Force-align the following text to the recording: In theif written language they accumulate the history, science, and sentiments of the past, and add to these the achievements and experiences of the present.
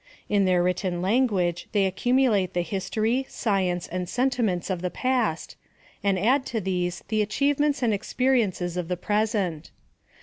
In 0.27 0.45
theif 0.45 0.63
written 0.65 0.99
language 1.03 1.67
they 1.73 1.85
accumulate 1.85 2.55
the 2.55 2.63
history, 2.63 3.27
science, 3.29 3.85
and 3.87 4.09
sentiments 4.09 4.71
of 4.71 4.81
the 4.81 4.89
past, 4.89 5.55
and 6.03 6.17
add 6.17 6.43
to 6.47 6.59
these 6.59 7.03
the 7.09 7.21
achievements 7.21 7.83
and 7.83 7.93
experiences 7.93 8.77
of 8.77 8.87
the 8.87 8.97
present. 8.97 9.69